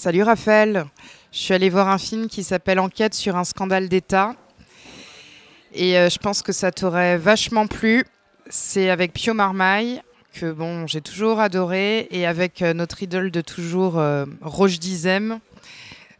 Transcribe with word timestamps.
Salut 0.00 0.22
Raphaël, 0.22 0.86
je 1.32 1.38
suis 1.38 1.54
allée 1.54 1.70
voir 1.70 1.88
un 1.88 1.98
film 1.98 2.28
qui 2.28 2.44
s'appelle 2.44 2.78
Enquête 2.78 3.14
sur 3.14 3.34
un 3.34 3.42
scandale 3.42 3.88
d'État. 3.88 4.36
Et 5.74 5.98
euh, 5.98 6.08
je 6.08 6.18
pense 6.18 6.40
que 6.40 6.52
ça 6.52 6.70
t'aurait 6.70 7.18
vachement 7.18 7.66
plu. 7.66 8.04
C'est 8.48 8.90
avec 8.90 9.12
Pio 9.12 9.34
Marmaille, 9.34 10.00
que 10.34 10.52
bon, 10.52 10.86
j'ai 10.86 11.00
toujours 11.00 11.40
adoré, 11.40 12.06
et 12.12 12.28
avec 12.28 12.62
euh, 12.62 12.74
notre 12.74 13.02
idole 13.02 13.32
de 13.32 13.40
toujours, 13.40 13.98
euh, 13.98 14.24
Roche 14.40 14.78
Dizem. 14.78 15.40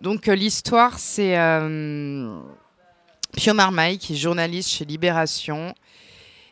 Donc 0.00 0.26
l'histoire, 0.26 0.98
c'est 0.98 1.36
Pio 3.36 3.52
Marmaille, 3.52 3.98
qui 3.98 4.14
est 4.14 4.16
journaliste 4.16 4.70
chez 4.70 4.86
Libération, 4.86 5.74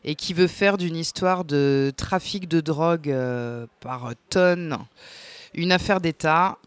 et 0.05 0.15
qui 0.15 0.35
veut 0.35 0.47
faire 0.47 0.77
d'une 0.77 0.97
histoire 0.97 1.47
de 1.47 1.91
trafic 1.97 2.49
de 2.49 2.61
drogue 2.61 3.17
par 3.81 4.13
tonnes 4.29 4.77
une 5.55 5.73
affaire 5.73 6.03
d'État. 6.03 6.59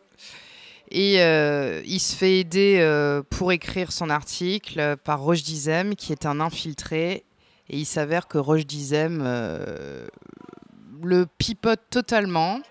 Et 0.89 1.21
euh, 1.21 1.81
il 1.85 1.99
se 1.99 2.15
fait 2.15 2.39
aider 2.39 2.77
euh, 2.79 3.21
pour 3.29 3.51
écrire 3.51 3.91
son 3.91 4.09
article 4.09 4.95
par 5.03 5.21
Roche 5.21 5.43
Dizem, 5.43 5.95
qui 5.95 6.11
est 6.11 6.25
un 6.25 6.39
infiltré. 6.39 7.25
Et 7.69 7.77
il 7.77 7.85
s'avère 7.85 8.27
que 8.27 8.37
Roche 8.37 8.65
Dizem 8.65 9.21
euh, 9.21 10.07
le 11.03 11.25
pipote 11.25 11.81
totalement. 11.89 12.61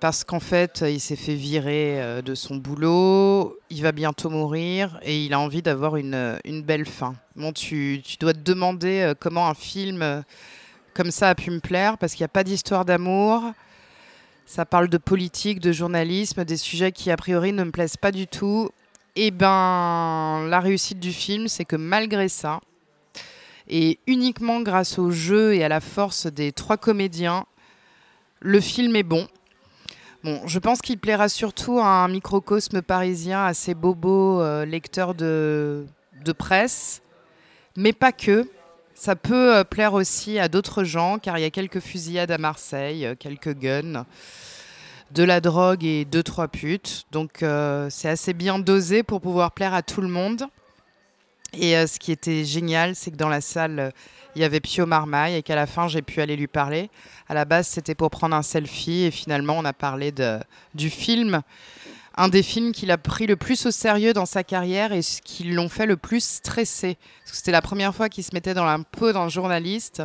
Parce 0.00 0.22
qu'en 0.22 0.38
fait, 0.38 0.84
il 0.86 1.00
s'est 1.00 1.16
fait 1.16 1.34
virer 1.34 2.22
de 2.22 2.36
son 2.36 2.54
boulot, 2.54 3.58
il 3.68 3.82
va 3.82 3.90
bientôt 3.90 4.30
mourir 4.30 5.00
et 5.02 5.24
il 5.24 5.34
a 5.34 5.40
envie 5.40 5.60
d'avoir 5.60 5.96
une, 5.96 6.38
une, 6.44 6.62
belle 6.62 6.86
fin. 6.86 7.16
Bon, 7.34 7.52
tu, 7.52 8.00
tu, 8.04 8.16
dois 8.16 8.32
te 8.32 8.38
demander 8.38 9.12
comment 9.18 9.48
un 9.48 9.54
film 9.54 10.22
comme 10.94 11.10
ça 11.10 11.30
a 11.30 11.34
pu 11.34 11.50
me 11.50 11.60
plaire, 11.60 11.98
parce 11.98 12.12
qu'il 12.12 12.22
n'y 12.22 12.26
a 12.26 12.28
pas 12.28 12.44
d'histoire 12.44 12.84
d'amour, 12.84 13.42
ça 14.48 14.64
parle 14.64 14.88
de 14.88 14.96
politique, 14.96 15.60
de 15.60 15.72
journalisme, 15.72 16.42
des 16.42 16.56
sujets 16.56 16.90
qui 16.90 17.10
a 17.10 17.18
priori 17.18 17.52
ne 17.52 17.64
me 17.64 17.70
plaisent 17.70 17.98
pas 17.98 18.10
du 18.10 18.26
tout. 18.26 18.70
Et 19.14 19.26
eh 19.26 19.30
ben, 19.30 20.46
la 20.48 20.60
réussite 20.60 20.98
du 20.98 21.12
film, 21.12 21.48
c'est 21.48 21.66
que 21.66 21.76
malgré 21.76 22.30
ça, 22.30 22.60
et 23.68 23.98
uniquement 24.06 24.62
grâce 24.62 24.98
au 24.98 25.10
jeu 25.10 25.54
et 25.54 25.64
à 25.64 25.68
la 25.68 25.80
force 25.80 26.26
des 26.26 26.52
trois 26.52 26.78
comédiens, 26.78 27.44
le 28.40 28.58
film 28.60 28.96
est 28.96 29.02
bon. 29.02 29.28
Bon, 30.24 30.40
je 30.46 30.58
pense 30.58 30.80
qu'il 30.80 30.98
plaira 30.98 31.28
surtout 31.28 31.78
à 31.78 31.86
un 31.86 32.08
microcosme 32.08 32.80
parisien 32.80 33.44
assez 33.44 33.74
bobo, 33.74 34.40
euh, 34.40 34.64
lecteur 34.64 35.14
de, 35.14 35.84
de 36.24 36.32
presse, 36.32 37.02
mais 37.76 37.92
pas 37.92 38.12
que. 38.12 38.48
Ça 38.98 39.14
peut 39.14 39.54
euh, 39.54 39.62
plaire 39.62 39.94
aussi 39.94 40.40
à 40.40 40.48
d'autres 40.48 40.82
gens, 40.82 41.20
car 41.20 41.38
il 41.38 41.42
y 41.42 41.44
a 41.44 41.50
quelques 41.50 41.78
fusillades 41.78 42.32
à 42.32 42.36
Marseille, 42.36 43.06
euh, 43.06 43.14
quelques 43.16 43.54
guns, 43.54 44.04
de 45.12 45.22
la 45.22 45.40
drogue 45.40 45.84
et 45.84 46.04
deux, 46.04 46.24
trois 46.24 46.48
putes. 46.48 47.04
Donc 47.12 47.44
euh, 47.44 47.86
c'est 47.90 48.08
assez 48.08 48.32
bien 48.32 48.58
dosé 48.58 49.04
pour 49.04 49.20
pouvoir 49.20 49.52
plaire 49.52 49.72
à 49.72 49.82
tout 49.82 50.00
le 50.00 50.08
monde. 50.08 50.46
Et 51.52 51.74
ce 51.86 52.00
qui 52.00 52.10
était 52.10 52.44
génial, 52.44 52.96
c'est 52.96 53.12
que 53.12 53.16
dans 53.16 53.28
la 53.28 53.40
salle, 53.40 53.92
il 54.34 54.42
y 54.42 54.44
avait 54.44 54.60
Pio 54.60 54.84
Marmaille 54.84 55.36
et 55.36 55.42
qu'à 55.42 55.54
la 55.54 55.66
fin, 55.66 55.86
j'ai 55.86 56.02
pu 56.02 56.20
aller 56.20 56.36
lui 56.36 56.48
parler. 56.48 56.90
À 57.28 57.34
la 57.34 57.44
base, 57.44 57.68
c'était 57.68 57.94
pour 57.94 58.10
prendre 58.10 58.34
un 58.34 58.42
selfie 58.42 59.04
et 59.04 59.10
finalement, 59.12 59.56
on 59.56 59.64
a 59.64 59.72
parlé 59.72 60.10
de, 60.10 60.40
du 60.74 60.90
film 60.90 61.40
un 62.16 62.28
des 62.28 62.42
films 62.42 62.72
qu'il 62.72 62.90
a 62.90 62.98
pris 62.98 63.26
le 63.26 63.36
plus 63.36 63.66
au 63.66 63.70
sérieux 63.70 64.12
dans 64.12 64.26
sa 64.26 64.42
carrière 64.42 64.92
et 64.92 65.02
ce 65.02 65.22
qui 65.22 65.44
l'ont 65.44 65.68
fait 65.68 65.86
le 65.86 65.96
plus 65.96 66.24
stresser. 66.24 66.96
C'était 67.24 67.52
la 67.52 67.62
première 67.62 67.94
fois 67.94 68.08
qu'il 68.08 68.24
se 68.24 68.34
mettait 68.34 68.54
dans 68.54 68.64
la 68.64 68.78
peau 68.78 69.12
d'un 69.12 69.28
journaliste 69.28 70.02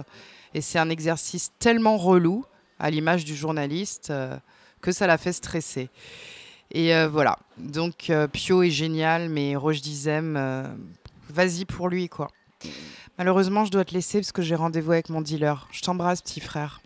et 0.53 0.62
c'est 0.62 0.80
un 0.80 0.90
exercice 0.90 1.52
tellement 1.59 1.97
relou, 1.97 2.46
à 2.80 2.90
l'image 2.90 3.25
du 3.25 3.36
journaliste, 3.36 4.09
euh, 4.12 4.38
que 4.81 4.92
ça 4.92 5.08
l'a 5.08 5.18
fait 5.18 5.34
stresser. 5.34 5.90
Et 6.72 6.94
euh, 6.96 7.08
voilà, 7.08 7.40
donc 7.58 8.09
euh, 8.09 8.28
Pio 8.28 8.62
est 8.63 8.69
génial, 8.69 9.30
mais 9.30 9.56
Roche 9.56 9.81
Dizem, 9.81 10.75
vas-y 11.30 11.66
pour 11.66 11.90
lui 11.90 12.09
quoi. 12.09 12.30
Malheureusement, 13.18 13.66
je 13.66 13.72
dois 13.72 13.86
te 13.86 13.94
laisser 13.94 14.19
parce 14.19 14.31
que 14.31 14.42
j'ai 14.42 14.56
rendez-vous 14.56 14.92
avec 14.92 15.09
mon 15.09 15.22
dealer. 15.22 15.68
Je 15.72 15.81
t'embrasse, 15.81 16.22
petit 16.22 16.40
frère. 16.40 16.83